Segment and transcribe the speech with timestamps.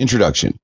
[0.00, 0.58] Introduction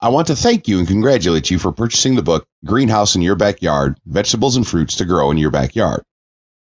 [0.00, 3.34] I want to thank you and congratulate you for purchasing the book Greenhouse in Your
[3.34, 6.04] Backyard Vegetables and Fruits to Grow in Your Backyard.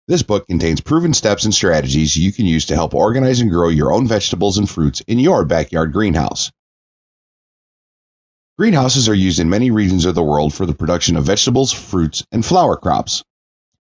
[0.06, 3.70] This book contains proven steps and strategies you can use to help organize and grow
[3.70, 6.52] your own vegetables and fruits in your backyard greenhouse.
[8.58, 12.26] Greenhouses are used in many regions of the world for the production of vegetables, fruits,
[12.34, 13.24] and flower crops.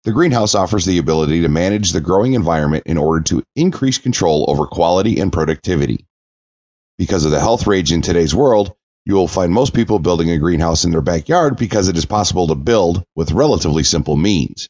[0.04, 4.46] The greenhouse offers the ability to manage the growing environment in order to increase control
[4.50, 6.06] over quality and productivity.
[7.02, 8.74] Because of the health rage in today's world,
[9.08, 12.46] you will find most people building a greenhouse in their backyard because it is possible
[12.46, 14.70] to build with relatively simple means.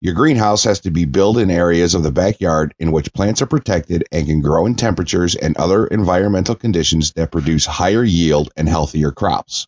[0.00, 3.46] Your greenhouse has to be built in areas of the backyard in which plants are
[3.46, 8.68] protected and can grow in temperatures and other environmental conditions that produce higher yield and
[8.68, 9.66] healthier crops.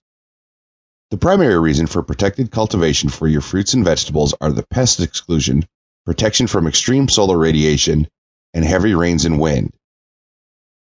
[1.11, 5.67] The primary reason for protected cultivation for your fruits and vegetables are the pest exclusion,
[6.07, 8.07] protection from extreme solar radiation,
[8.55, 9.73] and heavy rains and wind.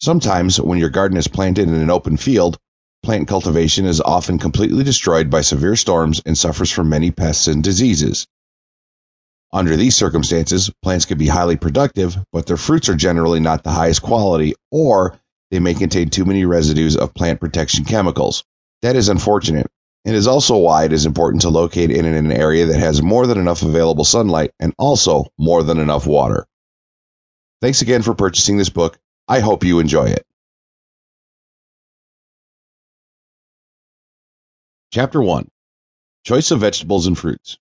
[0.02, 2.58] Sometimes, when your garden is planted in an open field,
[3.04, 7.64] plant cultivation is often completely destroyed by severe storms and suffers from many pests and
[7.64, 8.26] diseases.
[9.54, 13.70] Under these circumstances, plants can be highly productive, but their fruits are generally not the
[13.70, 15.20] highest quality, or
[15.52, 18.44] they may contain too many residues of plant protection chemicals.
[18.82, 19.68] That is unfortunate.
[20.04, 23.28] And is also why it is important to locate in an area that has more
[23.28, 26.48] than enough available sunlight and also more than enough water.
[27.62, 28.98] Thanks again for purchasing this book.
[29.28, 30.26] I hope you enjoy it.
[34.92, 35.48] Chapter 1
[36.26, 37.58] Choice of Vegetables and Fruits.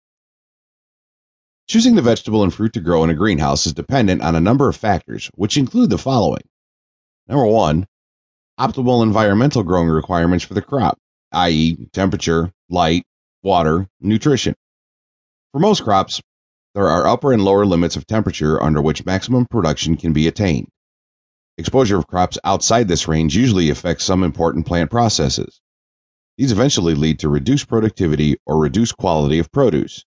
[1.69, 4.69] Choosing the vegetable and fruit to grow in a greenhouse is dependent on a number
[4.69, 6.43] of factors, which include the following.
[7.29, 7.87] Number one,
[8.59, 10.99] optimal environmental growing requirements for the crop,
[11.31, 13.05] i.e., temperature, light,
[13.45, 14.57] water, nutrition.
[15.53, 16.21] For most crops,
[16.75, 20.69] there are upper and lower limits of temperature under which maximum production can be attained.
[21.61, 25.61] Exposure of crops outside this range usually affects some important plant processes.
[26.39, 30.07] These eventually lead to reduced productivity or reduced quality of produce.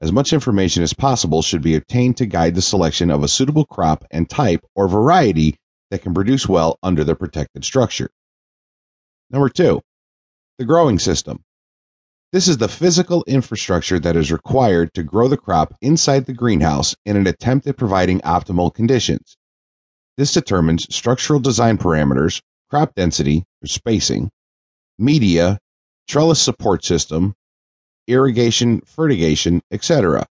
[0.00, 3.66] As much information as possible should be obtained to guide the selection of a suitable
[3.66, 5.58] crop and type or variety
[5.90, 8.08] that can produce well under the protected structure.
[9.28, 9.82] Number two,
[10.56, 11.44] the growing system.
[12.32, 16.96] This is the physical infrastructure that is required to grow the crop inside the greenhouse
[17.04, 19.36] in an attempt at providing optimal conditions.
[20.16, 22.40] This determines structural design parameters,
[22.70, 24.30] crop density or spacing,
[24.98, 25.58] media,
[26.08, 27.34] trellis support system,
[28.06, 30.26] irrigation, fertigation, etc.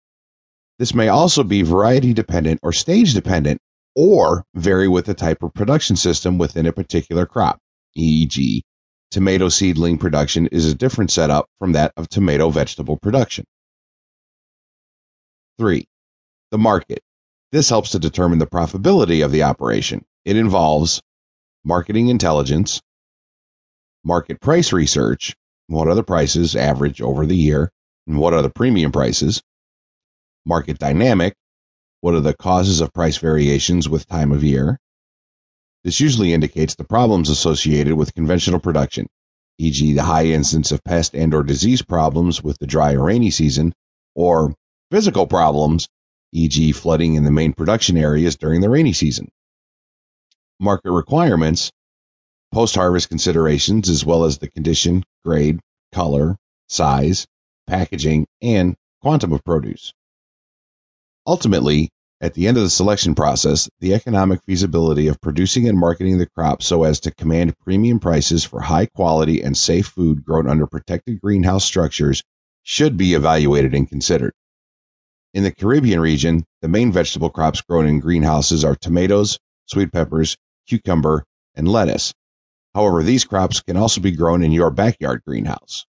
[0.78, 3.60] This may also be variety dependent or stage dependent
[3.94, 7.58] or vary with the type of production system within a particular crop,
[7.94, 8.62] e.g.,
[9.10, 13.44] tomato seedling production is a different setup from that of tomato vegetable production.
[15.58, 15.84] 3.
[16.50, 17.00] The market.
[17.52, 20.04] This helps to determine the profitability of the operation.
[20.24, 21.02] It involves
[21.64, 22.80] marketing intelligence,
[24.04, 25.34] market price research,
[25.66, 27.72] what are the prices average over the year,
[28.06, 29.42] and what are the premium prices,
[30.46, 31.34] market dynamic,
[32.00, 34.78] what are the causes of price variations with time of year.
[35.82, 39.06] This usually indicates the problems associated with conventional production,
[39.58, 39.92] e.g.
[39.92, 43.72] the high incidence of pest and or disease problems with the dry or rainy season,
[44.14, 44.54] or
[44.90, 45.88] physical problems
[46.32, 49.30] e.g., flooding in the main production areas during the rainy season.
[50.58, 51.72] Market requirements,
[52.52, 55.60] post harvest considerations, as well as the condition, grade,
[55.92, 56.36] color,
[56.68, 57.26] size,
[57.66, 59.92] packaging, and quantum of produce.
[61.26, 66.18] Ultimately, at the end of the selection process, the economic feasibility of producing and marketing
[66.18, 70.46] the crop so as to command premium prices for high quality and safe food grown
[70.46, 72.22] under protected greenhouse structures
[72.62, 74.34] should be evaluated and considered.
[75.32, 80.36] In the Caribbean region, the main vegetable crops grown in greenhouses are tomatoes, sweet peppers,
[80.66, 81.24] cucumber,
[81.54, 82.12] and lettuce.
[82.74, 85.86] However, these crops can also be grown in your backyard greenhouse.